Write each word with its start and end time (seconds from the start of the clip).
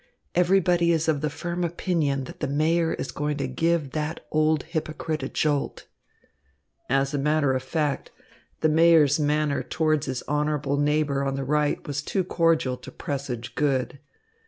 Everybody 0.33 0.91
is 0.91 1.07
of 1.07 1.21
the 1.21 1.29
firm 1.29 1.63
opinion 1.63 2.23
that 2.23 2.39
the 2.39 2.47
Mayor 2.47 2.93
is 2.95 3.11
going 3.11 3.37
to 3.37 3.47
give 3.47 3.91
that 3.91 4.25
old 4.31 4.63
hypocrite 4.63 5.21
a 5.21 5.29
jolt." 5.29 5.85
As 6.89 7.13
a 7.13 7.19
matter 7.19 7.53
of 7.53 7.61
fact, 7.61 8.09
the 8.61 8.67
Mayor's 8.69 9.19
manner 9.19 9.61
toward 9.61 10.05
his 10.05 10.23
honourable 10.27 10.77
neighbour 10.77 11.23
on 11.23 11.35
the 11.35 11.43
right 11.45 11.85
was 11.87 12.01
too 12.01 12.23
cordial 12.23 12.77
to 12.77 12.91
presage 12.91 13.53
good. 13.53 13.99